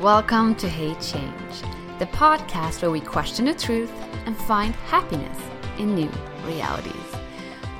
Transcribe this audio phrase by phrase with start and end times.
[0.00, 1.62] Welcome to Hey Change,
[1.98, 3.90] the podcast where we question the truth
[4.26, 5.38] and find happiness
[5.78, 6.10] in new
[6.44, 6.92] realities.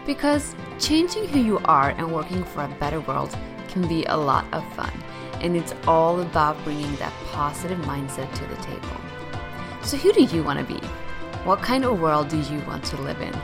[0.07, 3.37] Because changing who you are and working for a better world
[3.69, 4.91] can be a lot of fun,
[5.43, 8.97] and it's all about bringing that positive mindset to the table.
[9.83, 10.81] So, who do you want to be?
[11.45, 13.35] What kind of world do you want to live in?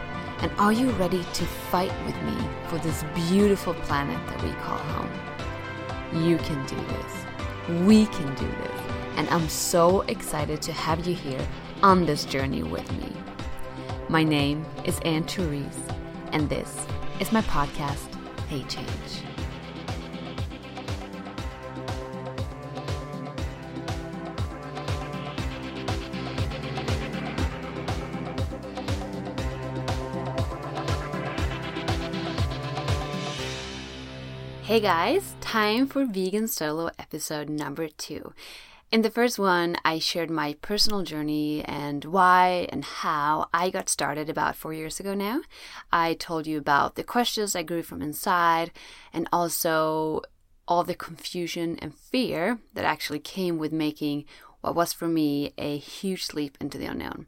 [0.41, 4.79] And are you ready to fight with me for this beautiful planet that we call
[4.79, 6.25] home?
[6.25, 7.32] You can do this.
[7.81, 8.81] We can do this.
[9.17, 11.41] And I'm so excited to have you here
[11.83, 13.11] on this journey with me.
[14.11, 15.81] My name is Anne Therese,
[16.33, 16.87] and this
[17.19, 18.15] is my podcast,
[18.49, 18.89] Hey Change.
[34.63, 38.33] Hey guys, time for Vegan Solo episode number two.
[38.91, 43.91] In the first one, I shared my personal journey and why and how I got
[43.91, 45.43] started about four years ago now.
[45.93, 48.71] I told you about the questions I grew from inside
[49.13, 50.23] and also
[50.67, 54.25] all the confusion and fear that actually came with making
[54.63, 57.27] what was for me a huge leap into the unknown.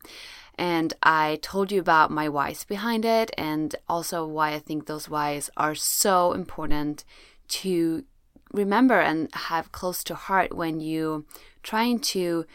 [0.54, 5.10] And I told you about my whys behind it and also why I think those
[5.10, 7.04] whys are so important
[7.46, 8.02] to
[8.54, 11.26] remember and have close to heart when you
[11.62, 12.46] trying to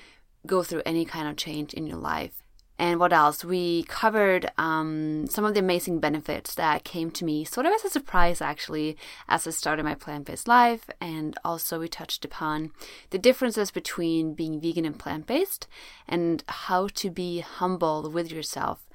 [0.47, 2.41] go through any kind of change in your life.
[2.79, 3.43] And what else?
[3.43, 7.83] We covered um, some of the amazing benefits that came to me, sort of as
[7.83, 8.95] a surprise, actually,
[9.27, 10.89] as I started my plant based life.
[11.01, 12.71] And also, we touched upon
[13.09, 15.67] the differences between being vegan and plant based
[16.07, 18.88] and how to be humble with yourself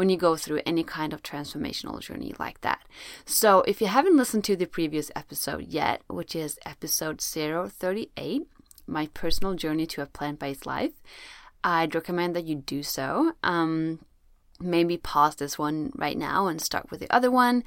[0.00, 2.80] when you go through any kind of transformational journey like that.
[3.26, 8.46] So, if you haven't listened to the previous episode yet, which is episode 038,
[8.86, 10.94] my personal journey to a plant based life,
[11.62, 13.32] I'd recommend that you do so.
[13.42, 13.98] Um,
[14.58, 17.62] maybe pause this one right now and start with the other one,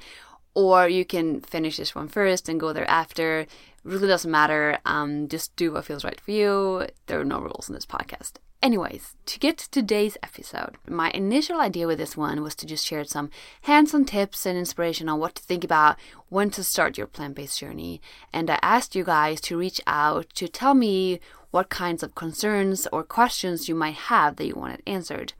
[0.54, 3.46] or you can finish this one first and go there after.
[3.84, 4.78] Really doesn't matter.
[4.84, 6.88] Um, just do what feels right for you.
[7.06, 8.38] There are no rules in this podcast.
[8.64, 12.86] Anyways, to get to today's episode, my initial idea with this one was to just
[12.86, 13.28] share some
[13.60, 15.98] hands on tips and inspiration on what to think about
[16.30, 18.00] when to start your plant based journey.
[18.32, 21.20] And I asked you guys to reach out to tell me
[21.50, 25.34] what kinds of concerns or questions you might have that you wanted answered.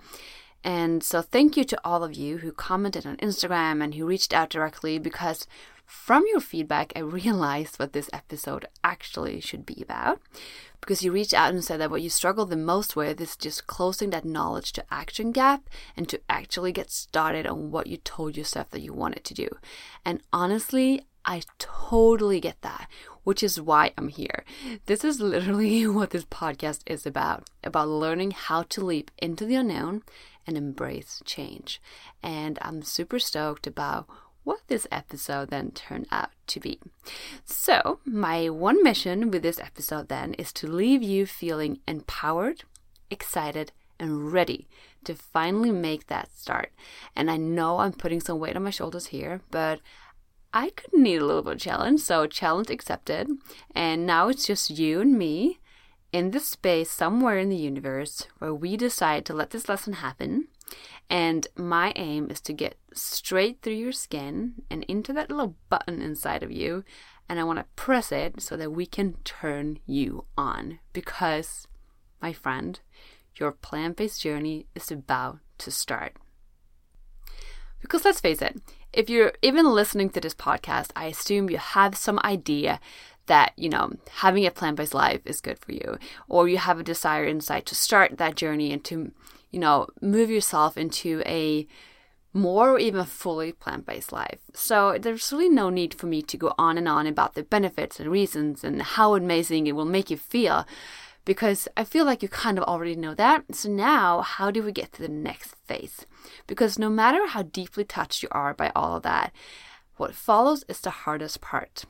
[0.63, 4.34] And so, thank you to all of you who commented on Instagram and who reached
[4.34, 5.47] out directly because
[5.87, 10.21] from your feedback, I realized what this episode actually should be about
[10.81, 13.67] because you reached out and said that what you struggle the most with is just
[13.67, 18.37] closing that knowledge to action gap and to actually get started on what you told
[18.37, 19.49] yourself that you wanted to do.
[20.05, 22.89] And honestly, I totally get that,
[23.22, 24.45] which is why I'm here.
[24.87, 29.55] This is literally what this podcast is about about learning how to leap into the
[29.55, 30.03] unknown
[30.47, 31.81] and embrace change.
[32.22, 34.06] And I'm super stoked about
[34.44, 36.78] what this episode then turned out to be.
[37.44, 42.65] So, my one mission with this episode then is to leave you feeling empowered,
[43.10, 44.69] excited, and ready
[45.04, 46.72] to finally make that start.
[47.16, 49.81] And I know I'm putting some weight on my shoulders here, but
[50.53, 53.28] I could need a little bit of challenge, so challenge accepted.
[53.75, 55.59] And now it's just you and me
[56.12, 60.47] in this space somewhere in the universe where we decide to let this lesson happen
[61.10, 66.00] and my aim is to get straight through your skin and into that little button
[66.00, 66.84] inside of you.
[67.28, 70.78] And I want to press it so that we can turn you on.
[70.92, 71.66] Because,
[72.20, 72.81] my friend,
[73.37, 76.16] your plant based journey is about to start.
[77.81, 78.60] Because let's face it,
[78.92, 82.81] if you're even listening to this podcast, I assume you have some idea
[83.26, 85.98] that, you know, having a plant based life is good for you,
[86.28, 89.12] or you have a desire inside to start that journey and to
[89.54, 91.65] you know, move yourself into a
[92.32, 94.41] more or even fully plant based life.
[94.53, 98.00] So there's really no need for me to go on and on about the benefits
[98.00, 100.66] and reasons and how amazing it will make you feel
[101.25, 103.54] because I feel like you kind of already know that.
[103.54, 106.04] So now, how do we get to the next phase?
[106.48, 109.33] Because no matter how deeply touched you are by all of that,
[109.97, 111.84] what follows is the hardest part.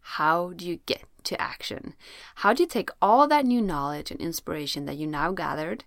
[0.00, 1.94] How do you get to action?
[2.36, 5.84] How do you take all that new knowledge and inspiration that you now gathered?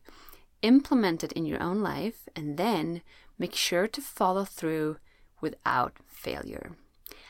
[0.63, 3.03] Implement it in your own life, and then
[3.37, 4.97] make sure to follow through
[5.39, 6.71] without failure.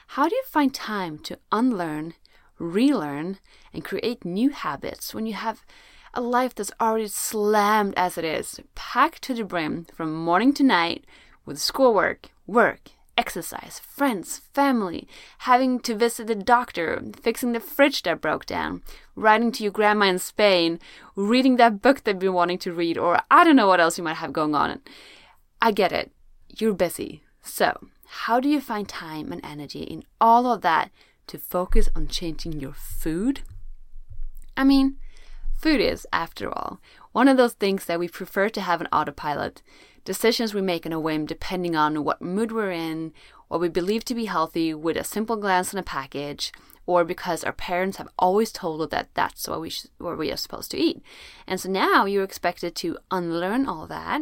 [0.07, 2.13] How do you find time to unlearn,
[2.57, 3.39] relearn,
[3.73, 5.65] and create new habits when you have
[6.13, 10.63] a life that's already slammed as it is, packed to the brim from morning to
[10.63, 11.05] night
[11.45, 15.07] with schoolwork, work, exercise, friends, family,
[15.39, 18.81] having to visit the doctor, fixing the fridge that broke down,
[19.15, 20.79] writing to your grandma in Spain,
[21.15, 23.97] reading that book that you've been wanting to read, or I don't know what else
[23.97, 24.81] you might have going on.
[25.61, 26.11] I get it.
[26.49, 27.23] You're busy.
[27.41, 30.91] So, how do you find time and energy in all of that
[31.27, 33.41] to focus on changing your food?
[34.55, 34.97] I mean,
[35.55, 36.79] food is, after all,
[37.13, 39.61] one of those things that we prefer to have an autopilot
[40.03, 43.13] decisions we make on a whim depending on what mood we're in,
[43.47, 46.51] what we believe to be healthy with a simple glance on a package,
[46.85, 50.31] or because our parents have always told us that that's what we, sh- what we
[50.31, 51.01] are supposed to eat.
[51.47, 54.21] And so now you're expected to unlearn all that,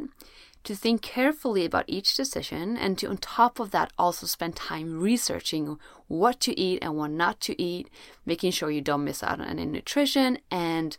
[0.66, 5.00] to think carefully about each decision, and to, on top of that, also spend time
[5.00, 7.90] researching what to eat and what not to eat,
[8.28, 10.98] making sure you don't miss out on any nutrition, and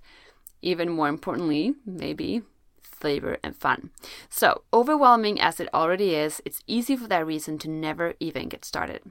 [0.63, 2.43] even more importantly, maybe
[3.03, 3.91] flavor, and fun.
[4.31, 8.65] So, overwhelming as it already is, it's easy for that reason to never even get
[8.65, 9.03] started.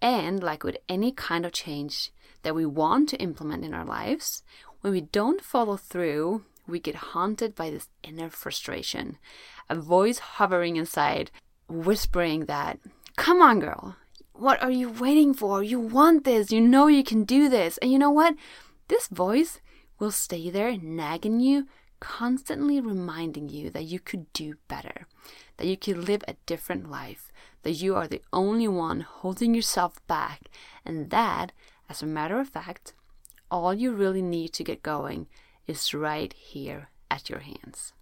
[0.00, 2.12] And, like with any kind of change
[2.42, 4.42] that we want to implement in our lives,
[4.80, 9.18] when we don't follow through, we get haunted by this inner frustration,
[9.68, 11.30] a voice hovering inside,
[11.68, 12.78] whispering that,
[13.16, 13.96] Come on, girl,
[14.32, 15.62] what are you waiting for?
[15.62, 17.76] You want this, you know you can do this.
[17.78, 18.34] And you know what?
[18.88, 19.60] This voice
[20.00, 21.68] will stay there nagging you
[22.00, 25.06] constantly reminding you that you could do better,
[25.58, 27.30] that you could live a different life,
[27.62, 30.48] that you are the only one holding yourself back,
[30.84, 31.52] and that,
[31.88, 32.94] as a matter of fact,
[33.50, 35.26] all you really need to get going
[35.66, 37.92] is right here at your hands.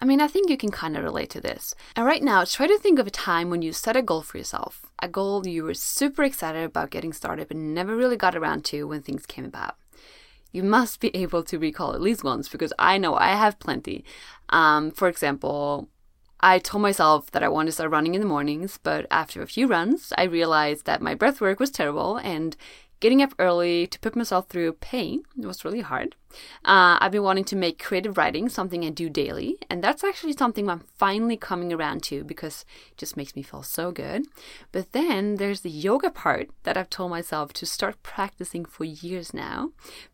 [0.00, 1.74] I mean, I think you can kind of relate to this.
[1.94, 4.36] And right now, try to think of a time when you set a goal for
[4.36, 8.64] yourself, a goal you were super excited about getting started but never really got around
[8.66, 9.76] to when things came about
[10.52, 14.04] you must be able to recall at least once because I know I have plenty.
[14.48, 15.88] Um, for example,
[16.40, 19.46] I told myself that I wanted to start running in the mornings, but after a
[19.46, 22.56] few runs, I realized that my breath work was terrible and
[22.98, 26.14] Getting up early to put myself through pain was really hard.
[26.64, 30.32] Uh, I've been wanting to make creative writing something I do daily, and that's actually
[30.32, 34.24] something I'm finally coming around to because it just makes me feel so good.
[34.72, 39.34] But then there's the yoga part that I've told myself to start practicing for years
[39.34, 39.72] now,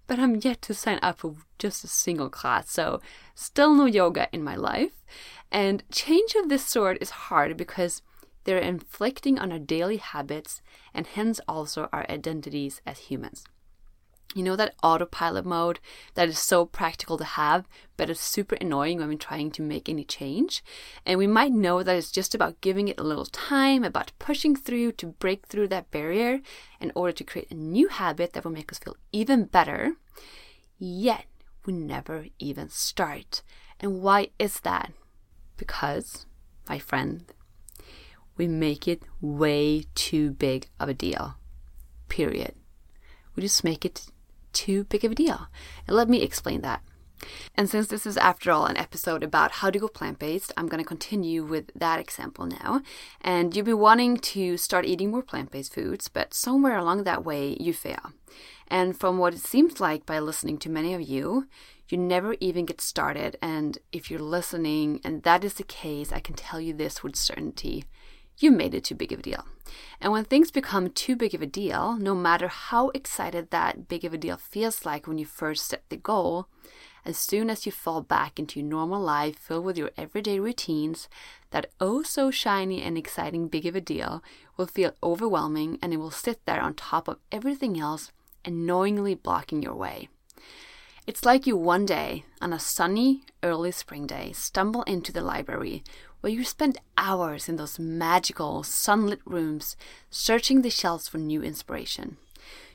[0.09, 3.01] but I'm yet to sign up for just a single class, so
[3.37, 5.05] still no yoga in my life.
[5.53, 8.03] And change of this sort is hard because
[8.45, 10.63] they're inflicting on our daily habits
[10.93, 13.45] and hence also our identities as humans.
[14.35, 15.79] You know that autopilot mode
[16.15, 17.69] that is so practical to have,
[17.99, 20.65] but it's super annoying when we're trying to make any change?
[21.05, 24.57] And we might know that it's just about giving it a little time, about pushing
[24.57, 26.41] through to break through that barrier
[26.81, 29.97] in order to create a new habit that will make us feel even better.
[30.79, 31.27] Yet,
[31.67, 33.43] we never even start.
[33.81, 34.93] And why is that?
[35.59, 36.25] Because,
[36.69, 37.25] my friend,
[38.37, 41.37] we make it way too big of a deal.
[42.09, 42.55] Period.
[43.35, 44.07] We just make it
[44.53, 45.49] too big of a deal.
[45.87, 46.83] And let me explain that.
[47.55, 50.67] And since this is, after all, an episode about how to go plant based, I'm
[50.67, 52.83] going to continue with that example now.
[53.21, 57.25] And you've been wanting to start eating more plant based foods, but somewhere along that
[57.25, 58.13] way, you fail.
[58.69, 61.47] And from what it seems like by listening to many of you,
[61.89, 63.37] you never even get started.
[63.43, 67.17] And if you're listening and that is the case, I can tell you this with
[67.17, 67.85] certainty
[68.39, 69.45] you made it too big of a deal.
[70.01, 74.05] And when things become too big of a deal, no matter how excited that big
[74.05, 76.49] of a deal feels like when you first set the goal,
[77.05, 81.09] as soon as you fall back into your normal life filled with your everyday routines,
[81.51, 84.23] that oh so shiny and exciting big of a deal
[84.57, 88.13] will feel overwhelming and it will sit there on top of everything else,
[88.45, 90.09] annoyingly blocking your way.
[91.05, 95.83] It's like you one day, on a sunny, early spring day, stumble into the library
[96.21, 99.77] where you spend hours in those magical, sunlit rooms
[100.11, 102.19] searching the shelves for new inspiration.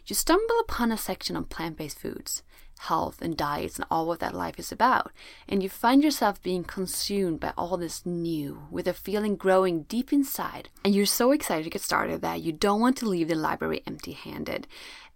[0.05, 2.43] You stumble upon a section on plant based foods,
[2.79, 5.12] health and diets, and all what that life is about,
[5.48, 10.12] and you find yourself being consumed by all this new, with a feeling growing deep
[10.12, 10.67] inside.
[10.84, 13.84] And you're so excited to get started that you don't want to leave the library
[13.88, 14.67] empty handed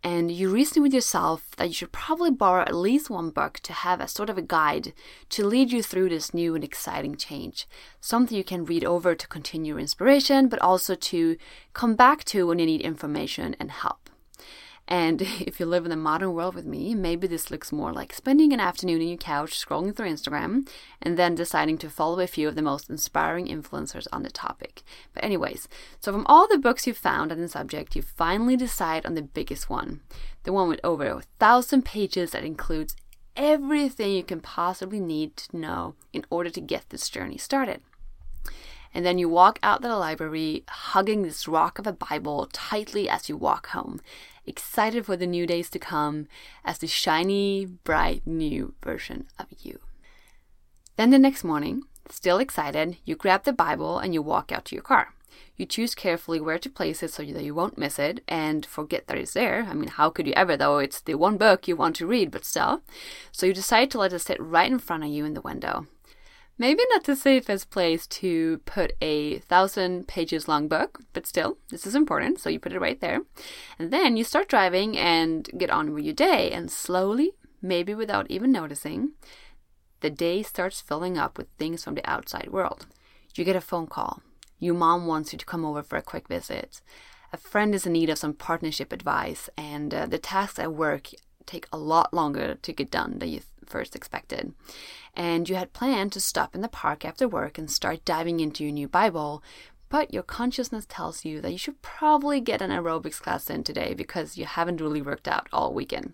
[0.03, 3.73] and you reason with yourself that you should probably borrow at least one book to
[3.73, 4.93] have as sort of a guide
[5.29, 7.67] to lead you through this new and exciting change.
[7.99, 11.37] Something you can read over to continue your inspiration, but also to
[11.73, 14.10] come back to when you need information and help.
[14.87, 18.13] And if you live in the modern world with me, maybe this looks more like
[18.13, 20.67] spending an afternoon on your couch scrolling through Instagram
[21.01, 24.83] and then deciding to follow a few of the most inspiring influencers on the topic.
[25.13, 25.67] But, anyways,
[25.99, 29.21] so from all the books you've found on the subject, you finally decide on the
[29.21, 30.01] biggest one
[30.43, 32.95] the one with over a thousand pages that includes
[33.35, 37.81] everything you can possibly need to know in order to get this journey started.
[38.93, 43.29] And then you walk out the library hugging this rock of a Bible tightly as
[43.29, 44.01] you walk home,
[44.45, 46.27] excited for the new days to come
[46.63, 49.79] as the shiny, bright new version of you.
[50.97, 54.75] Then the next morning, still excited, you grab the Bible and you walk out to
[54.75, 55.13] your car.
[55.55, 59.07] You choose carefully where to place it so that you won't miss it and forget
[59.07, 59.67] that it's there.
[59.69, 60.79] I mean, how could you ever, though?
[60.79, 62.81] It's the one book you want to read, but still.
[63.31, 65.87] So you decide to let it sit right in front of you in the window.
[66.61, 71.87] Maybe not the safest place to put a thousand pages long book, but still, this
[71.87, 73.21] is important, so you put it right there.
[73.79, 77.31] And then you start driving and get on with your day, and slowly,
[77.63, 79.13] maybe without even noticing,
[80.01, 82.85] the day starts filling up with things from the outside world.
[83.33, 84.21] You get a phone call.
[84.59, 86.79] Your mom wants you to come over for a quick visit.
[87.33, 91.09] A friend is in need of some partnership advice, and uh, the tasks at work
[91.47, 93.41] take a lot longer to get done than you
[93.71, 94.53] first expected.
[95.15, 98.63] And you had planned to stop in the park after work and start diving into
[98.63, 99.41] your new Bible,
[99.89, 103.93] but your consciousness tells you that you should probably get an aerobics class in today
[103.93, 106.13] because you haven't really worked out all weekend.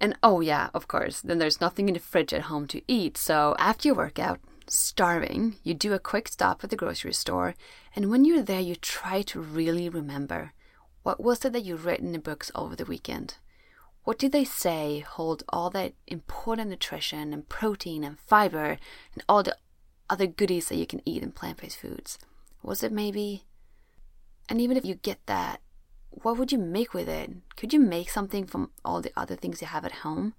[0.00, 3.18] And oh, yeah, of course, then there's nothing in the fridge at home to eat.
[3.18, 7.54] So after your workout, starving, you do a quick stop at the grocery store.
[7.94, 10.52] And when you're there, you try to really remember
[11.02, 13.36] what was it that you read in the books over the weekend?
[14.10, 18.76] What did they say hold all that important nutrition and protein and fiber
[19.14, 19.56] and all the
[20.10, 22.18] other goodies that you can eat in plant based foods?
[22.60, 23.44] Was it maybe?
[24.48, 25.60] And even if you get that,
[26.10, 27.30] what would you make with it?
[27.54, 30.34] Could you make something from all the other things you have at home?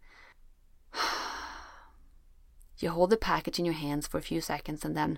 [2.79, 5.17] you hold the package in your hands for a few seconds and then.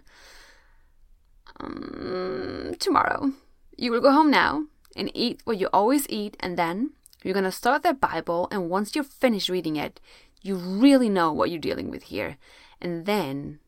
[1.60, 3.32] Um, tomorrow.
[3.76, 6.92] You will go home now and eat what you always eat, and then
[7.24, 10.00] you're going to start that Bible, and once you're finished reading it,
[10.42, 12.38] you really know what you're dealing with here.
[12.82, 13.60] And then,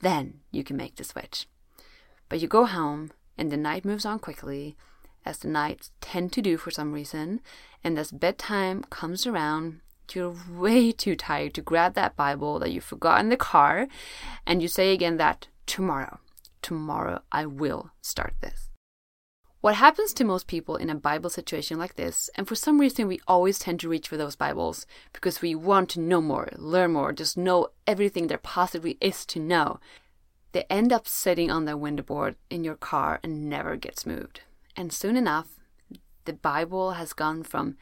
[0.00, 1.46] then you can make the switch.
[2.28, 4.76] But you go home, and the night moves on quickly,
[5.24, 7.40] as the nights tend to do for some reason,
[7.84, 9.80] and as bedtime comes around,
[10.14, 13.86] you're way too tired to grab that Bible that you forgot in the car,
[14.46, 16.18] and you say again that tomorrow,
[16.62, 18.69] tomorrow I will start this.
[19.60, 23.06] What happens to most people in a Bible situation like this, and for some reason
[23.06, 26.92] we always tend to reach for those Bibles because we want to know more, learn
[26.92, 29.78] more, just know everything there possibly is to know,
[30.52, 34.40] they end up sitting on the window board in your car and never gets moved.
[34.76, 35.60] And soon enough,
[36.24, 37.76] the Bible has gone from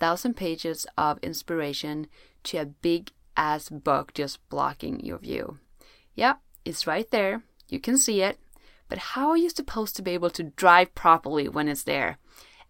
[0.00, 2.08] thousand pages of inspiration
[2.42, 5.58] to a big ass book just blocking your view.
[6.16, 6.34] Yeah,
[6.64, 7.44] it's right there.
[7.68, 8.40] You can see it.
[8.90, 12.18] But how are you supposed to be able to drive properly when it's there?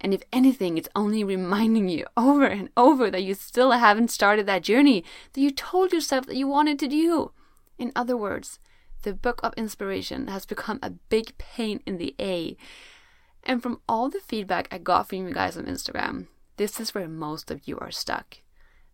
[0.01, 4.47] And if anything, it's only reminding you over and over that you still haven't started
[4.47, 7.33] that journey that you told yourself that you wanted to do.
[7.77, 8.61] In other words,
[9.03, 12.57] the book of inspiration has become a big pain in the A
[13.45, 17.09] and from all the feedback I got from you guys on Instagram, this is where
[17.09, 18.39] most of you are stuck.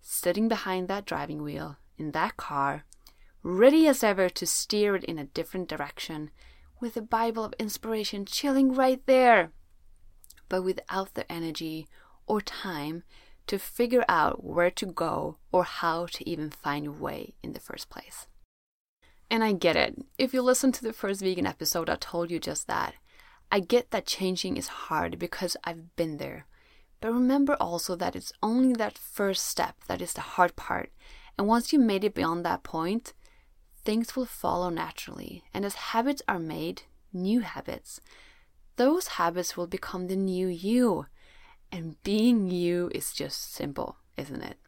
[0.00, 2.84] Sitting behind that driving wheel in that car,
[3.42, 6.30] ready as ever to steer it in a different direction,
[6.80, 9.50] with the Bible of inspiration chilling right there,
[10.48, 11.86] but without the energy
[12.26, 13.02] or time
[13.46, 17.60] to figure out where to go or how to even find your way in the
[17.60, 18.26] first place.
[19.30, 19.96] And I get it.
[20.18, 22.94] If you listen to the first vegan episode, I told you just that.
[23.50, 26.46] I get that changing is hard because I've been there.
[27.00, 30.90] But remember also that it's only that first step that is the hard part.
[31.38, 33.12] And once you made it beyond that point,
[33.86, 35.44] things will follow naturally.
[35.54, 38.00] And as habits are made, new habits,
[38.74, 41.06] those habits will become the new you.
[41.72, 44.58] And being you is just simple, isn't it?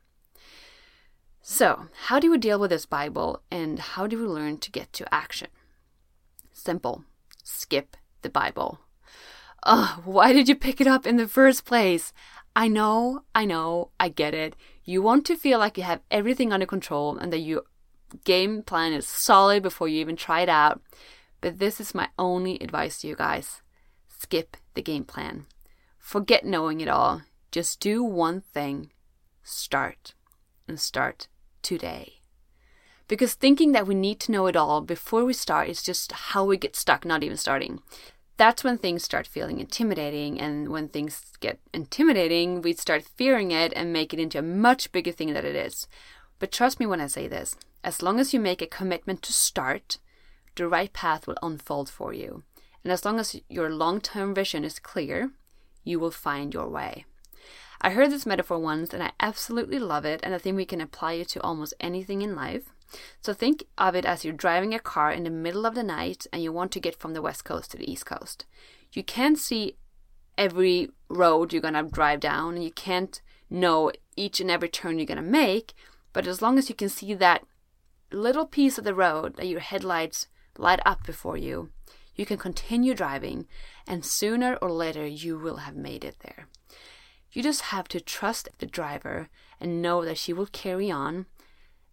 [1.42, 4.92] So, how do we deal with this Bible and how do we learn to get
[4.94, 5.48] to action?
[6.52, 7.04] Simple.
[7.42, 8.80] Skip the Bible.
[9.62, 12.12] Ugh, why did you pick it up in the first place?
[12.54, 14.56] I know, I know, I get it.
[14.84, 17.62] You want to feel like you have everything under control and that your
[18.24, 20.80] game plan is solid before you even try it out.
[21.40, 23.62] But this is my only advice to you guys
[24.20, 25.46] skip the game plan.
[25.98, 27.22] Forget knowing it all.
[27.52, 28.90] Just do one thing
[29.42, 30.14] start.
[30.66, 31.28] And start
[31.62, 32.14] today.
[33.06, 36.44] Because thinking that we need to know it all before we start is just how
[36.44, 37.80] we get stuck not even starting.
[38.36, 43.72] That's when things start feeling intimidating, and when things get intimidating, we start fearing it
[43.74, 45.88] and make it into a much bigger thing than it is.
[46.38, 49.32] But trust me when I say this as long as you make a commitment to
[49.32, 49.98] start,
[50.56, 52.42] the right path will unfold for you.
[52.82, 55.30] And as long as your long term vision is clear,
[55.84, 57.04] you will find your way.
[57.80, 60.80] I heard this metaphor once and I absolutely love it, and I think we can
[60.80, 62.72] apply it to almost anything in life.
[63.20, 66.26] So think of it as you're driving a car in the middle of the night
[66.32, 68.46] and you want to get from the west coast to the east coast.
[68.92, 69.76] You can't see
[70.36, 75.06] every road you're to drive down and you can't know each and every turn you're
[75.06, 75.74] to make,
[76.18, 77.44] but as long as you can see that
[78.10, 81.70] little piece of the road that your headlights light up before you,
[82.16, 83.46] you can continue driving
[83.86, 86.48] and sooner or later you will have made it there.
[87.30, 89.28] You just have to trust the driver
[89.60, 91.26] and know that she will carry on.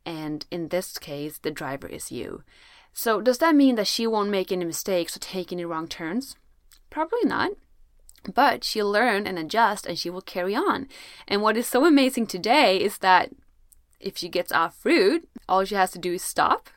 [0.07, 2.41] And in this case, the driver is you.
[2.93, 6.35] So, does that mean that she won't make any mistakes or take any wrong turns?
[6.89, 7.51] Probably not.
[8.33, 10.87] But she'll learn and adjust and she will carry on.
[11.27, 13.29] And what is so amazing today is that
[13.99, 16.69] if she gets off route, all she has to do is stop,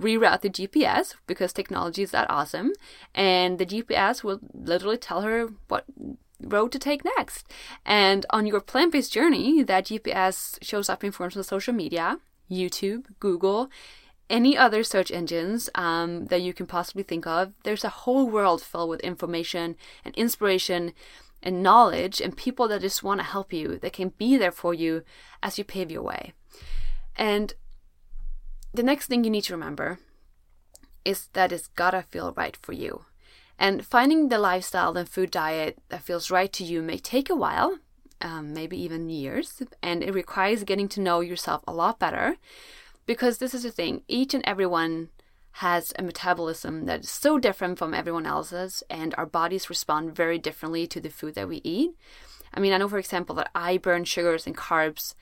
[0.00, 2.72] reroute the GPS because technology is that awesome,
[3.14, 5.84] and the GPS will literally tell her what
[6.40, 7.50] road to take next.
[7.84, 12.18] And on your plant based journey, that GPS shows up in forms of social media,
[12.50, 13.70] YouTube, Google,
[14.28, 17.52] any other search engines um, that you can possibly think of.
[17.62, 20.92] There's a whole world filled with information and inspiration
[21.46, 24.74] and knowledge and people that just want to help you, that can be there for
[24.74, 25.04] you
[25.44, 26.32] as you pave your way.
[27.14, 27.54] And
[28.74, 30.00] the next thing you need to remember
[31.04, 33.04] is that it's gotta feel right for you.
[33.60, 37.36] And finding the lifestyle and food diet that feels right to you may take a
[37.36, 37.78] while,
[38.20, 42.36] um, maybe even years, and it requires getting to know yourself a lot better.
[43.06, 45.10] Because this is the thing, each and everyone
[45.60, 50.38] has a metabolism that is so different from everyone else's, and our bodies respond very
[50.38, 51.92] differently to the food that we eat.
[52.52, 55.14] I mean, I know, for example, that I burn sugars and carbs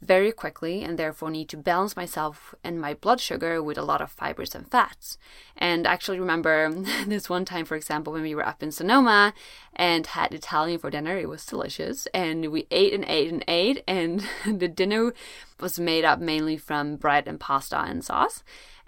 [0.00, 4.00] very quickly and therefore need to balance myself and my blood sugar with a lot
[4.00, 5.18] of fibers and fats.
[5.56, 6.70] And I actually remember
[7.06, 9.34] this one time, for example, when we were up in Sonoma
[9.74, 11.16] and had Italian for dinner.
[11.16, 12.06] It was delicious.
[12.14, 13.82] And we ate and ate and ate.
[13.88, 15.14] And the dinner
[15.58, 18.44] was made up mainly from bread and pasta and sauce.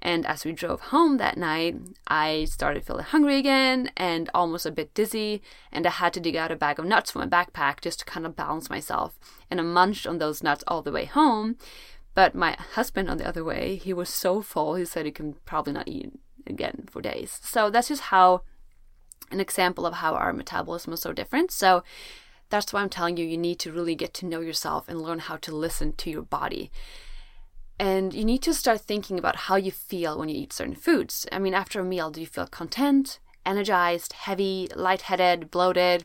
[0.06, 1.74] And as we drove home that night,
[2.06, 5.42] I started feeling hungry again and almost a bit dizzy.
[5.72, 8.04] And I had to dig out a bag of nuts from my backpack just to
[8.04, 9.18] kind of balance myself.
[9.50, 11.56] And I munched on those nuts all the way home.
[12.14, 15.34] But my husband, on the other way, he was so full, he said he can
[15.44, 16.12] probably not eat
[16.46, 17.40] again for days.
[17.42, 18.42] So that's just how
[19.32, 21.50] an example of how our metabolism is so different.
[21.50, 21.82] So
[22.48, 25.18] that's why I'm telling you, you need to really get to know yourself and learn
[25.18, 26.70] how to listen to your body.
[27.78, 31.26] And you need to start thinking about how you feel when you eat certain foods.
[31.30, 36.04] I mean, after a meal, do you feel content, energized, heavy, lightheaded, bloated?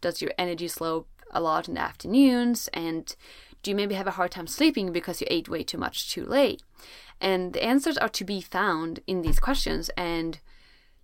[0.00, 2.68] Does your energy slope a lot in the afternoons?
[2.74, 3.14] And
[3.62, 6.24] do you maybe have a hard time sleeping because you ate way too much too
[6.24, 6.62] late?
[7.20, 9.90] And the answers are to be found in these questions.
[9.96, 10.40] And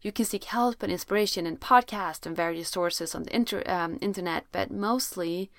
[0.01, 3.99] you can seek help and inspiration in podcasts and various sources on the inter- um,
[4.01, 5.51] internet, but mostly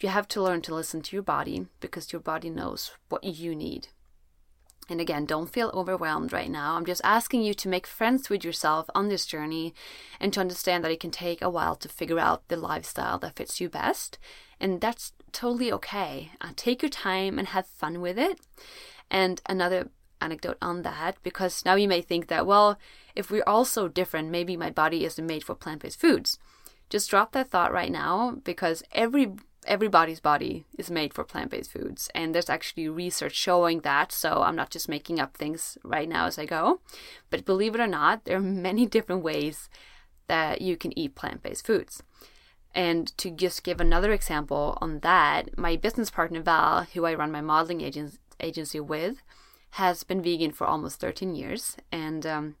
[0.00, 3.54] you have to learn to listen to your body because your body knows what you
[3.54, 3.88] need.
[4.90, 6.76] And again, don't feel overwhelmed right now.
[6.76, 9.74] I'm just asking you to make friends with yourself on this journey
[10.18, 13.36] and to understand that it can take a while to figure out the lifestyle that
[13.36, 14.18] fits you best.
[14.58, 16.32] And that's totally okay.
[16.40, 18.40] Uh, take your time and have fun with it.
[19.10, 19.90] And another
[20.22, 22.78] anecdote on that, because now you may think that, well,
[23.14, 26.38] if we're all so different, maybe my body isn't made for plant based foods.
[26.88, 29.32] Just drop that thought right now because every
[29.68, 34.56] everybody's body is made for plant-based foods and there's actually research showing that so i'm
[34.56, 36.80] not just making up things right now as i go.
[37.30, 39.68] But believe it or not there are many different ways
[40.26, 42.02] that you can eat plant-based foods.
[42.74, 47.32] And to just give another example on that my business partner val who i run
[47.32, 47.82] my modeling
[48.40, 49.22] agency with
[49.72, 52.56] has been vegan for almost 13 years and um,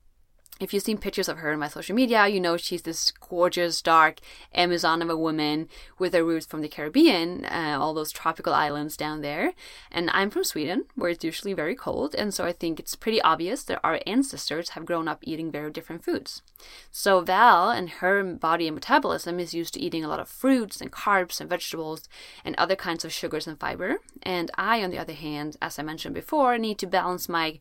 [0.60, 3.80] if you've seen pictures of her in my social media, you know she's this gorgeous,
[3.80, 4.18] dark
[4.54, 5.68] Amazon of a woman
[5.98, 9.52] with her roots from the Caribbean, uh, all those tropical islands down there.
[9.90, 13.22] And I'm from Sweden, where it's usually very cold, and so I think it's pretty
[13.22, 16.42] obvious that our ancestors have grown up eating very different foods.
[16.90, 20.80] So Val and her body and metabolism is used to eating a lot of fruits
[20.80, 22.08] and carbs and vegetables
[22.44, 23.98] and other kinds of sugars and fiber.
[24.24, 27.60] And I, on the other hand, as I mentioned before, need to balance my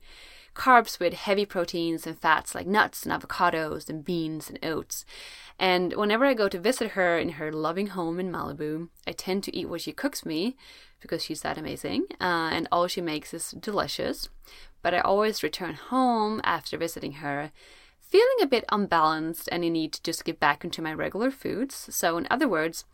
[0.57, 5.05] carbs with heavy proteins and fats like nuts and avocados and beans and oats.
[5.59, 9.43] And whenever I go to visit her in her loving home in Malibu, I tend
[9.43, 10.57] to eat what she cooks me
[10.99, 14.29] because she's that amazing, uh, and all she makes is delicious.
[14.81, 17.51] But I always return home after visiting her
[17.99, 21.87] feeling a bit unbalanced and in need to just get back into my regular foods.
[21.89, 22.85] So, in other words,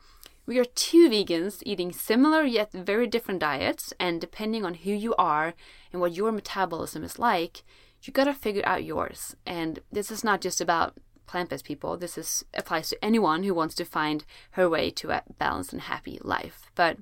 [0.46, 5.16] we are two vegans eating similar yet very different diets, and depending on who you
[5.16, 5.54] are
[5.92, 7.64] and what your metabolism is like,
[8.02, 9.36] you gotta figure out yours.
[9.46, 11.96] And this is not just about plant-based people.
[11.96, 15.84] This is applies to anyone who wants to find her way to a balanced and
[15.84, 16.64] happy life.
[16.76, 16.98] But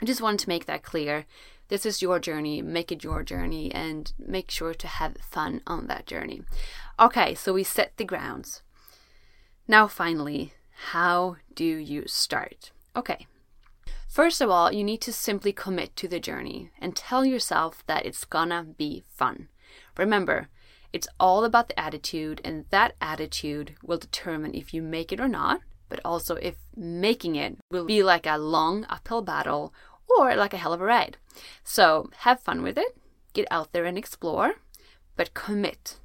[0.00, 1.26] I just wanted to make that clear
[1.72, 5.86] This is your journey, make it your journey, and make sure to have fun on
[5.86, 6.42] that journey.
[7.00, 8.60] Okay, so we set the grounds.
[9.66, 10.52] Now, finally,
[10.90, 12.72] how do you start?
[12.94, 13.26] Okay,
[14.12, 18.04] First of all, you need to simply commit to the journey and tell yourself that
[18.04, 19.48] it's gonna be fun.
[19.96, 20.48] Remember,
[20.92, 25.28] it's all about the attitude, and that attitude will determine if you make it or
[25.28, 29.72] not, but also if making it will be like a long uphill battle
[30.18, 31.16] or like a hell of a ride.
[31.64, 32.94] So have fun with it,
[33.32, 34.56] get out there and explore,
[35.16, 36.00] but commit.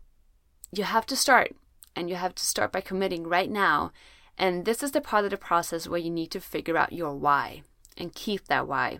[0.72, 1.58] You have to start,
[1.94, 3.92] and you have to start by committing right now.
[4.38, 7.15] And this is the part of the process where you need to figure out your
[7.15, 7.63] why
[7.97, 9.00] and keep that why.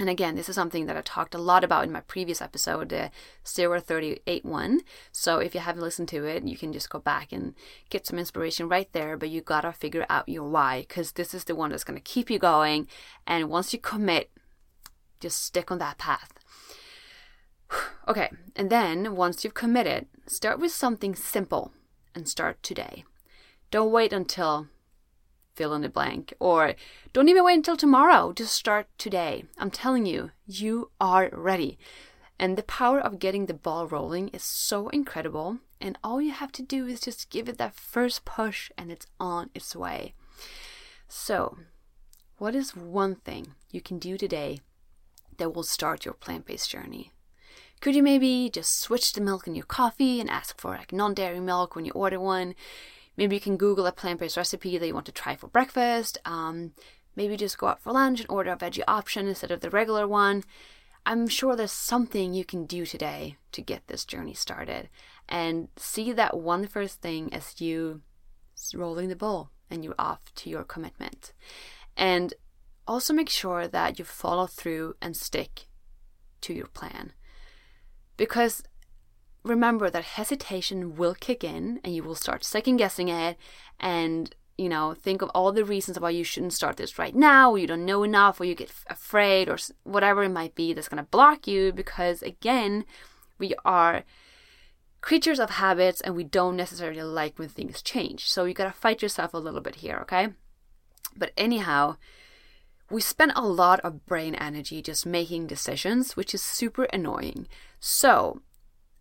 [0.00, 2.90] And again, this is something that I talked a lot about in my previous episode,
[2.90, 3.10] uh,
[3.44, 4.80] the 038 one.
[5.12, 7.54] So if you haven't listened to it, you can just go back and
[7.90, 9.18] get some inspiration right there.
[9.18, 12.30] But you gotta figure out your why, because this is the one that's gonna keep
[12.30, 12.88] you going.
[13.26, 14.30] And once you commit,
[15.20, 16.32] just stick on that path.
[18.08, 21.72] Okay, and then once you've committed, start with something simple
[22.12, 23.04] and start today.
[23.70, 24.68] Don't wait until
[25.54, 26.32] fill in the blank.
[26.40, 26.74] Or
[27.12, 29.44] don't even wait until tomorrow, just start today.
[29.58, 31.78] I'm telling you, you are ready.
[32.38, 35.58] And the power of getting the ball rolling is so incredible.
[35.80, 39.06] And all you have to do is just give it that first push and it's
[39.20, 40.14] on its way.
[41.08, 41.58] So,
[42.38, 44.60] what is one thing you can do today
[45.36, 47.12] that will start your plant based journey?
[47.80, 51.12] Could you maybe just switch the milk in your coffee and ask for like non
[51.12, 52.54] dairy milk when you order one?
[53.20, 56.16] Maybe you can Google a plant based recipe that you want to try for breakfast.
[56.24, 56.72] Um,
[57.14, 60.08] maybe just go out for lunch and order a veggie option instead of the regular
[60.08, 60.42] one.
[61.04, 64.88] I'm sure there's something you can do today to get this journey started
[65.28, 68.00] and see that one first thing as you
[68.74, 71.34] rolling the ball and you're off to your commitment.
[71.98, 72.32] And
[72.88, 75.66] also make sure that you follow through and stick
[76.40, 77.12] to your plan.
[78.16, 78.62] Because
[79.42, 83.36] remember that hesitation will kick in and you will start second guessing it
[83.78, 87.50] and you know think of all the reasons why you shouldn't start this right now
[87.50, 90.88] or you don't know enough or you get afraid or whatever it might be that's
[90.88, 92.84] going to block you because again
[93.38, 94.04] we are
[95.00, 98.28] creatures of habits and we don't necessarily like when things change.
[98.28, 100.28] So you got to fight yourself a little bit here okay?
[101.16, 101.96] But anyhow
[102.90, 107.48] we spend a lot of brain energy just making decisions which is super annoying.
[107.80, 108.42] So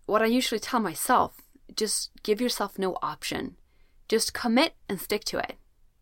[0.09, 1.41] what I usually tell myself
[1.75, 3.55] just give yourself no option.
[4.07, 5.55] Just commit and stick to it.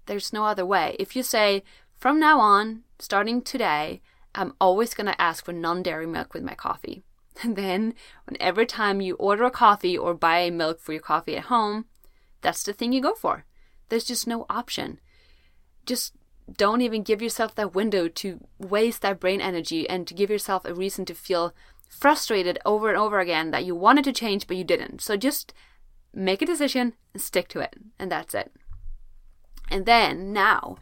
[0.05, 0.95] There's no other way.
[0.97, 1.63] If you say,
[1.97, 4.01] from now on, starting today,
[4.33, 7.03] I'm always going to ask for non dairy milk with my coffee.
[7.43, 7.93] And then,
[8.25, 11.85] whenever time you order a coffee or buy milk for your coffee at home,
[12.41, 13.45] that's the thing you go for.
[13.89, 14.99] There's just no option.
[15.85, 16.13] Just
[16.51, 20.65] don't even give yourself that window to waste that brain energy and to give yourself
[20.65, 21.53] a reason to feel
[21.87, 25.01] frustrated over and over again that you wanted to change but you didn't.
[25.01, 25.53] So just
[26.13, 28.51] make a decision and stick to it, and that's it.
[29.69, 30.77] And then now,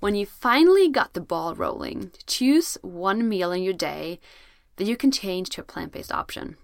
[0.00, 4.20] when you finally got the ball rolling, choose one meal in your day
[4.76, 6.56] that you can change to a plant based option.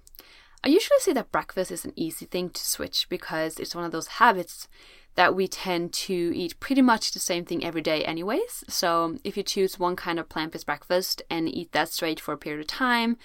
[0.64, 3.90] I usually say that breakfast is an easy thing to switch because it's one of
[3.90, 4.68] those habits
[5.14, 8.64] that we tend to eat pretty much the same thing every day, anyways.
[8.68, 12.32] So if you choose one kind of plant based breakfast and eat that straight for
[12.32, 13.16] a period of time,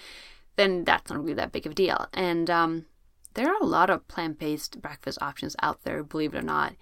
[0.58, 2.06] then that's not really that big of a deal.
[2.12, 2.86] And um,
[3.34, 6.74] there are a lot of plant based breakfast options out there, believe it or not.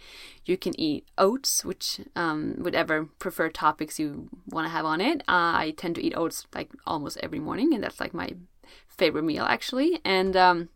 [0.47, 5.21] You can eat oats, which, um, whatever preferred topics you want to have on it.
[5.29, 8.31] Uh, I tend to eat oats like almost every morning, and that's like my
[8.89, 10.01] favorite meal actually.
[10.05, 10.71] And um,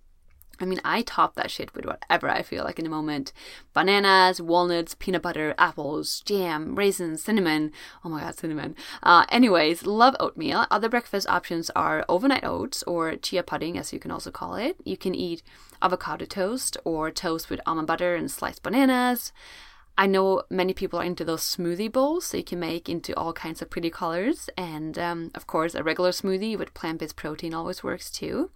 [0.61, 3.33] I mean, I top that shit with whatever I feel like in a moment.
[3.73, 7.73] Bananas, walnuts, peanut butter, apples, jam, raisins, cinnamon.
[8.05, 8.77] Oh my god, cinnamon.
[9.03, 10.67] Uh, anyways, love oatmeal.
[10.71, 14.77] Other breakfast options are overnight oats or chia pudding, as you can also call it.
[14.85, 15.43] You can eat
[15.83, 19.33] avocado toast or toast with almond butter and sliced bananas.
[19.99, 23.33] I know many people are into those smoothie bowls, so you can make into all
[23.33, 24.49] kinds of pretty colors.
[24.57, 28.51] And um, of course, a regular smoothie with plant based protein always works too.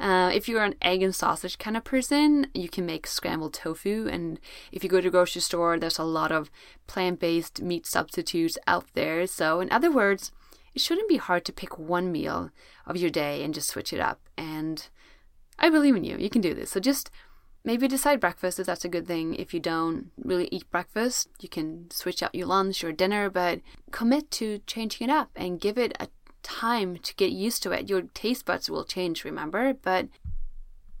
[0.00, 4.08] Uh, if you're an egg and sausage kind of person, you can make scrambled tofu.
[4.10, 4.40] And
[4.72, 6.50] if you go to a grocery store, there's a lot of
[6.86, 9.26] plant based meat substitutes out there.
[9.26, 10.32] So, in other words,
[10.74, 12.50] it shouldn't be hard to pick one meal
[12.86, 14.20] of your day and just switch it up.
[14.38, 14.88] And
[15.58, 16.16] I believe in you.
[16.16, 16.70] You can do this.
[16.70, 17.10] So, just
[17.62, 19.34] maybe decide breakfast if that's a good thing.
[19.34, 23.60] If you don't really eat breakfast, you can switch out your lunch or dinner, but
[23.90, 26.08] commit to changing it up and give it a
[26.42, 27.88] time to get used to it.
[27.88, 29.74] Your taste buds will change, remember?
[29.74, 30.08] But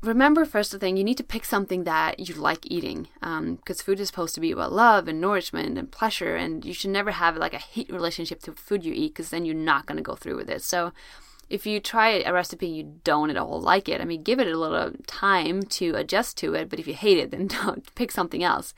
[0.02, 4.00] remember, first thing, you need to pick something that you like eating because um, food
[4.00, 7.36] is supposed to be about love and nourishment and pleasure, and you should never have
[7.36, 10.14] like a hate relationship to food you eat because then you're not going to go
[10.14, 10.62] through with it.
[10.62, 10.92] So
[11.50, 14.38] if you try a recipe and you don't at all like it, I mean, give
[14.38, 16.70] it a little time to adjust to it.
[16.70, 18.72] But if you hate it, then don't pick something else.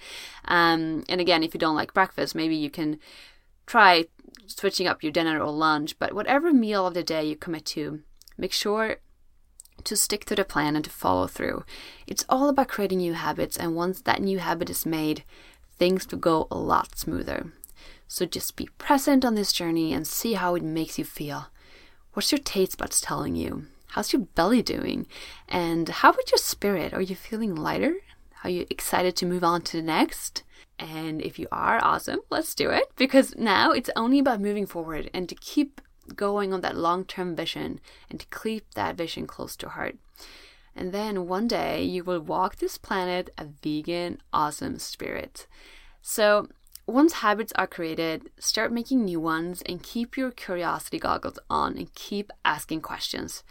[0.46, 2.98] Um, and again, if you don't like breakfast, maybe you can
[3.66, 4.06] try
[4.46, 5.98] switching up your dinner or lunch.
[5.98, 8.00] But whatever meal of the day you commit to,
[8.36, 8.96] make sure
[9.84, 11.64] to stick to the plan and to follow through.
[12.06, 15.24] It's all about creating new habits, and once that new habit is made,
[15.78, 17.52] things will go a lot smoother.
[18.06, 21.46] So just be present on this journey and see how it makes you feel.
[22.12, 23.66] What's your taste buds telling you?
[23.88, 25.06] How's your belly doing?
[25.48, 26.92] And how about your spirit?
[26.92, 27.94] Are you feeling lighter?
[28.44, 30.42] Are you excited to move on to the next?
[30.78, 35.10] And if you are, awesome, let's do it because now it's only about moving forward
[35.14, 35.80] and to keep
[36.16, 37.80] going on that long term vision
[38.10, 39.96] and to keep that vision close to heart.
[40.74, 45.46] And then one day you will walk this planet a vegan, awesome spirit.
[46.00, 46.48] So,
[46.86, 51.94] once habits are created, start making new ones and keep your curiosity goggles on and
[51.94, 53.44] keep asking questions.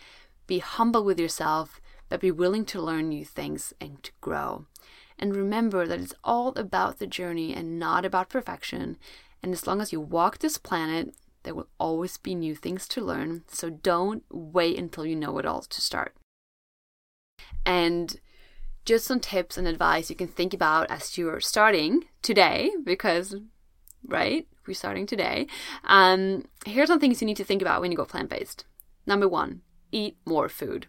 [0.47, 1.79] Be humble with yourself,
[2.10, 4.65] but be willing to learn new things and to grow.
[5.17, 8.97] And remember that it's all about the journey and not about perfection.
[9.43, 13.02] And as long as you walk this planet, there will always be new things to
[13.02, 13.43] learn.
[13.47, 16.15] So don't wait until you know it all to start.
[17.65, 18.19] And
[18.86, 23.36] just some tips and advice you can think about as you're starting today, because,
[24.08, 25.47] right, we're starting today.
[25.84, 28.65] Um, here's some things you need to think about when you go plant based.
[29.06, 30.88] Number one, eat more food.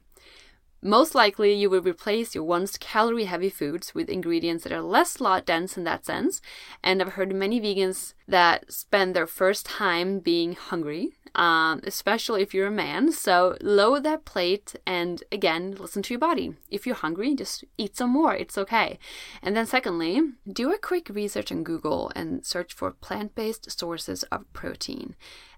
[0.84, 5.20] Most likely, you will replace your once calorie heavy foods with ingredients that are less
[5.20, 6.42] lot dense in that sense.
[6.82, 12.52] And I've heard many vegans that spend their first time being hungry, um, especially if
[12.52, 13.12] you're a man.
[13.12, 16.54] So lower that plate and again, listen to your body.
[16.68, 18.34] If you're hungry, just eat some more.
[18.34, 18.98] It's okay.
[19.40, 20.20] And then, secondly,
[20.52, 25.14] do a quick research on Google and search for plant based sources of protein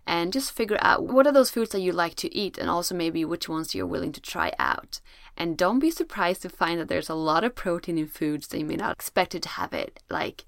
[0.07, 2.95] and just figure out what are those foods that you like to eat and also
[2.95, 5.01] maybe which ones you're willing to try out.
[5.37, 8.59] And don't be surprised to find that there's a lot of protein in foods that
[8.59, 10.45] you may not expect to have it, like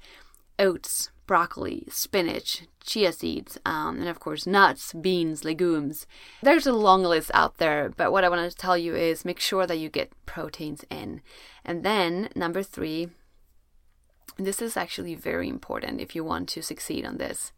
[0.59, 6.07] oats, broccoli, spinach, chia seeds, um, and of course nuts, beans, legumes.
[6.43, 9.41] There's a long list out there, but what I want to tell you is make
[9.41, 11.21] sure that you get proteins in.
[11.65, 13.09] And then number three,
[14.39, 17.53] this is actually very important if you want to succeed on this.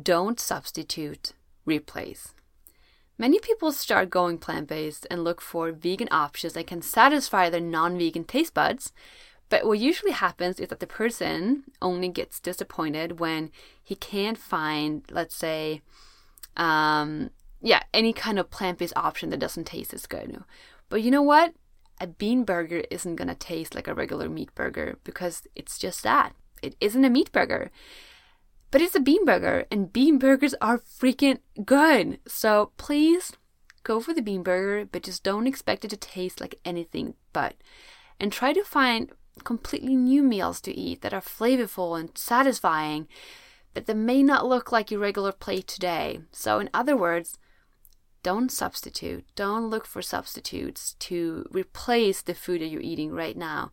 [0.00, 1.32] Don't substitute,
[1.66, 2.34] replace.
[3.18, 7.60] Many people start going plant based and look for vegan options that can satisfy their
[7.60, 8.92] non vegan taste buds.
[9.50, 13.50] But what usually happens is that the person only gets disappointed when
[13.82, 15.82] he can't find, let's say,
[16.56, 20.42] um, yeah, any kind of plant based option that doesn't taste as good.
[20.88, 21.52] But you know what?
[22.00, 26.34] A bean burger isn't gonna taste like a regular meat burger because it's just that.
[26.62, 27.70] It isn't a meat burger.
[28.72, 32.18] But it's a bean burger, and bean burgers are freaking good.
[32.26, 33.32] So please
[33.84, 37.54] go for the bean burger, but just don't expect it to taste like anything but.
[38.18, 39.12] And try to find
[39.44, 43.08] completely new meals to eat that are flavorful and satisfying,
[43.74, 46.20] but that may not look like your regular plate today.
[46.32, 47.38] So, in other words,
[48.22, 49.26] don't substitute.
[49.34, 53.70] Don't look for substitutes to replace the food that you're eating right now.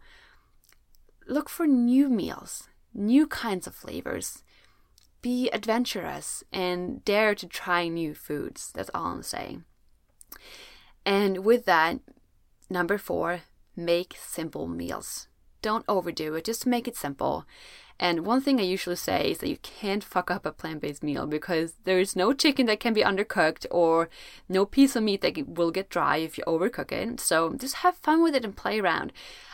[1.25, 4.43] Look for new meals, new kinds of flavors
[5.21, 8.71] be adventurous and dare to try new foods.
[8.73, 9.65] That's all I'm saying.
[11.05, 11.99] And with that,
[12.69, 13.41] number four,
[13.75, 15.27] make simple meals.
[15.61, 17.45] Don't overdo it, just make it simple.
[17.99, 21.03] And one thing I usually say is that you can't fuck up a plant based
[21.03, 24.07] meal because there is no chicken that can be undercooked or
[24.47, 27.19] no piece of meat that will get dry if you overcook it.
[27.19, 29.11] So just have fun with it and play around.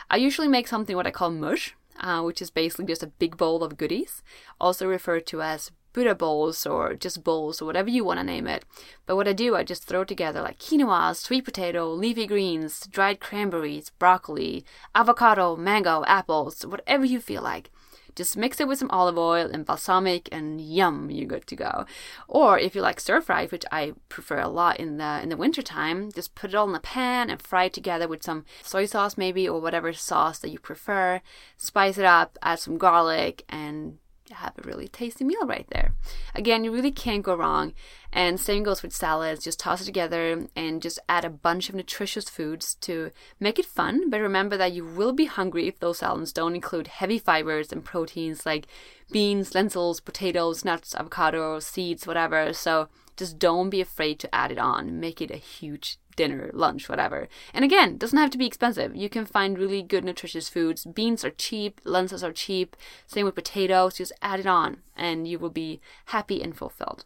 [0.08, 3.36] I usually make something what I call mush, uh, which is basically just a big
[3.36, 4.22] bowl of goodies,
[4.60, 8.46] also referred to as Buddha bowls or just bowls or whatever you want to name
[8.46, 8.66] it.
[9.06, 13.18] But what I do, I just throw together like quinoa, sweet potato, leafy greens, dried
[13.18, 14.62] cranberries, broccoli,
[14.94, 17.70] avocado, mango, apples, whatever you feel like.
[18.16, 21.86] Just mix it with some olive oil and balsamic, and yum, you're good to go.
[22.26, 25.36] Or if you like stir fry, which I prefer a lot in the in the
[25.36, 28.44] winter time, just put it all in the pan and fry it together with some
[28.62, 31.20] soy sauce maybe or whatever sauce that you prefer.
[31.56, 33.98] Spice it up, add some garlic, and
[34.34, 35.92] have a really tasty meal right there.
[36.34, 37.72] Again, you really can't go wrong.
[38.12, 39.44] And same goes with salads.
[39.44, 43.66] Just toss it together and just add a bunch of nutritious foods to make it
[43.66, 44.08] fun.
[44.10, 47.84] But remember that you will be hungry if those salads don't include heavy fibers and
[47.84, 48.66] proteins like
[49.10, 52.52] beans, lentils, potatoes, nuts, avocado, seeds, whatever.
[52.52, 55.00] So just don't be afraid to add it on.
[55.00, 57.28] Make it a huge dinner, lunch, whatever.
[57.54, 58.96] And again, doesn't have to be expensive.
[58.96, 60.84] You can find really good nutritious foods.
[60.84, 62.76] Beans are cheap, lentils are cheap.
[63.06, 63.94] Same with potatoes.
[63.94, 67.04] Just add it on and you will be happy and fulfilled.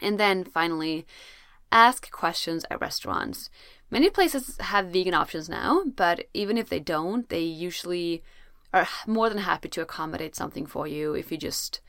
[0.00, 1.06] And then finally,
[1.70, 3.50] ask questions at restaurants.
[3.90, 8.22] Many places have vegan options now, but even if they don't, they usually
[8.72, 11.80] are more than happy to accommodate something for you if you just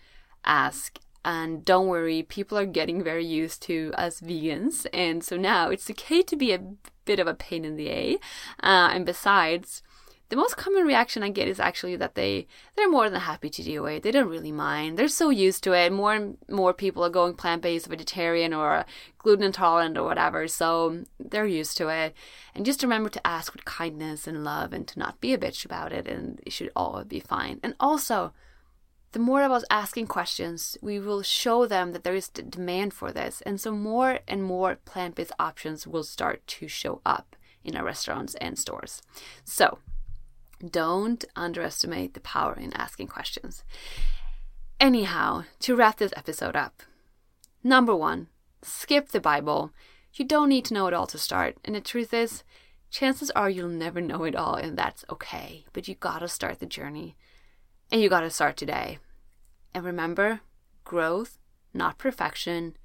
[0.46, 1.00] ask.
[1.26, 5.90] And don't worry, people are getting very used to us vegans, and so now it's
[5.90, 6.64] okay to be a
[7.06, 8.14] bit of a pain in the A.
[8.64, 9.84] Uh, and besides,
[10.30, 13.64] the most common reaction I get is actually that they they're more than happy to
[13.64, 14.04] do it.
[14.04, 14.98] They don't really mind.
[14.98, 15.92] They're so used to it.
[15.92, 18.86] More and more people are going plant based, vegetarian, or
[19.18, 20.48] gluten intolerant, or whatever.
[20.48, 22.14] So they're used to it.
[22.54, 25.66] And just remember to ask with kindness and love, and to not be a bitch
[25.66, 27.60] about it, and it should all be fine.
[27.64, 28.32] And also,
[29.12, 33.12] the more of us asking questions, we will show them that there is demand for
[33.12, 37.76] this, and so more and more plant based options will start to show up in
[37.76, 39.02] our restaurants and stores.
[39.44, 39.80] So
[40.68, 43.64] don't underestimate the power in asking questions.
[44.80, 46.84] Anyhow, to wrap this episode up
[47.64, 48.28] number one,
[48.62, 49.72] skip the Bible.
[50.14, 51.58] You don't need to know it all to start.
[51.66, 52.44] And the truth is,
[52.90, 55.66] chances are you'll never know it all, and that's okay.
[55.74, 57.16] But you gotta start the journey.
[57.92, 59.00] And you gotta start today.
[59.74, 60.42] And remember
[60.84, 61.38] growth,
[61.74, 62.76] not perfection.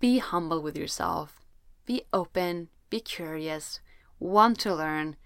[0.00, 1.40] Be humble with yourself.
[1.86, 2.68] Be open.
[2.90, 3.80] Be curious.
[4.18, 5.16] Want to learn.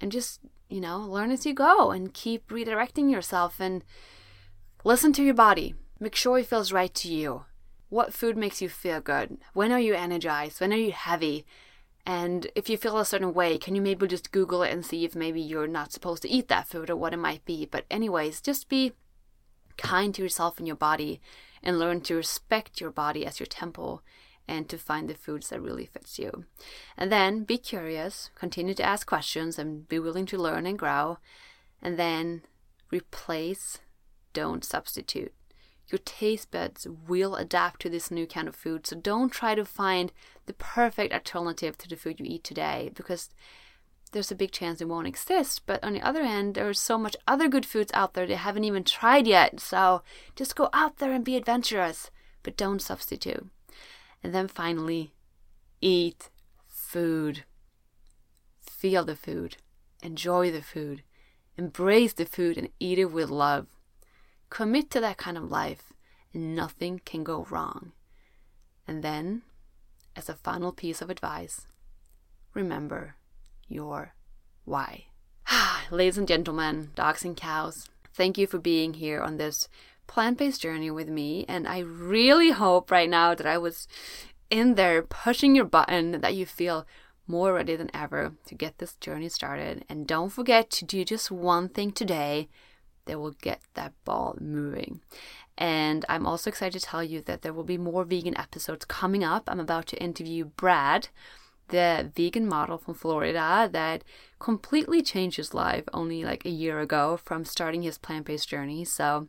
[0.00, 3.82] And just you know, learn as you go and keep redirecting yourself and
[4.84, 5.74] listen to your body.
[5.98, 7.44] Make sure it feels right to you.
[7.88, 9.38] What food makes you feel good?
[9.54, 10.60] When are you energized?
[10.60, 11.46] When are you heavy?
[12.08, 15.04] And if you feel a certain way, can you maybe just Google it and see
[15.04, 17.66] if maybe you're not supposed to eat that food or what it might be?
[17.66, 18.94] But, anyways, just be
[19.76, 21.20] kind to yourself and your body
[21.62, 24.02] and learn to respect your body as your temple
[24.48, 26.46] and to find the foods that really fits you.
[26.96, 31.18] And then be curious, continue to ask questions and be willing to learn and grow.
[31.82, 32.40] And then
[32.90, 33.80] replace,
[34.32, 35.34] don't substitute.
[35.88, 38.86] Your taste buds will adapt to this new kind of food.
[38.86, 40.10] So don't try to find
[40.48, 43.30] the perfect alternative to the food you eat today because
[44.12, 45.62] there's a big chance it won't exist.
[45.66, 48.64] But on the other hand, there's so much other good foods out there they haven't
[48.64, 49.60] even tried yet.
[49.60, 50.02] So
[50.34, 52.10] just go out there and be adventurous,
[52.42, 53.46] but don't substitute.
[54.22, 55.12] And then finally,
[55.80, 56.30] eat
[56.66, 57.44] food.
[58.60, 59.58] Feel the food.
[60.02, 61.02] Enjoy the food.
[61.56, 63.66] Embrace the food and eat it with love.
[64.50, 65.92] Commit to that kind of life,
[66.32, 67.92] and nothing can go wrong.
[68.86, 69.42] And then,
[70.18, 71.66] as a final piece of advice,
[72.52, 73.14] remember
[73.68, 74.14] your
[74.64, 75.04] why.
[75.92, 79.68] Ladies and gentlemen, dogs and cows, thank you for being here on this
[80.08, 81.44] plant based journey with me.
[81.48, 83.86] And I really hope right now that I was
[84.50, 86.84] in there pushing your button, that you feel
[87.28, 89.84] more ready than ever to get this journey started.
[89.88, 92.48] And don't forget to do just one thing today
[93.04, 95.00] that will get that ball moving.
[95.58, 99.24] And I'm also excited to tell you that there will be more vegan episodes coming
[99.24, 99.42] up.
[99.48, 101.08] I'm about to interview Brad,
[101.68, 104.04] the vegan model from Florida that
[104.38, 108.84] completely changed his life only like a year ago from starting his plant based journey.
[108.84, 109.26] So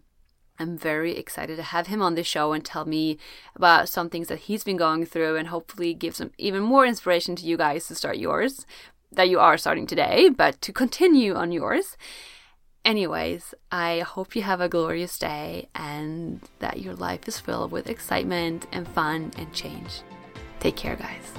[0.60, 3.18] I'm very excited to have him on the show and tell me
[3.56, 7.36] about some things that he's been going through and hopefully give some even more inspiration
[7.38, 8.68] to you guys to start yours
[9.12, 11.98] that you are starting today, but to continue on yours.
[12.86, 17.90] Anyways, I hope you have a glorious day and that your life is filled with
[17.90, 20.02] excitement and fun and change.
[20.60, 21.34] Take care, guys.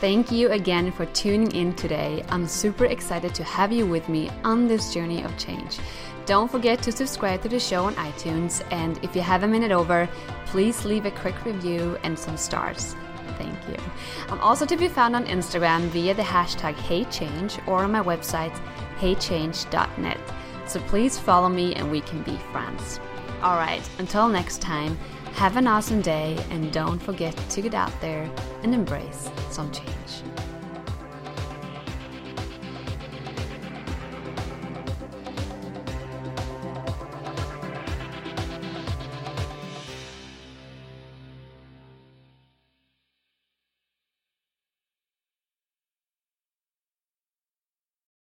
[0.00, 2.24] Thank you again for tuning in today.
[2.28, 5.78] I'm super excited to have you with me on this journey of change.
[6.26, 9.72] Don't forget to subscribe to the show on iTunes, and if you have a minute
[9.72, 10.08] over,
[10.46, 12.96] please leave a quick review and some stars.
[13.42, 13.84] Thank you.
[14.28, 18.56] I'm also to be found on Instagram via the hashtag HeyChange or on my website,
[18.98, 20.20] heychange.net.
[20.66, 23.00] So please follow me and we can be friends.
[23.42, 24.96] All right, until next time.
[25.34, 28.30] Have an awesome day and don't forget to get out there
[28.62, 30.41] and embrace some change.